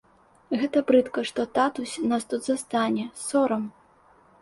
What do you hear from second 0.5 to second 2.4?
Гэта брыдка, што татусь нас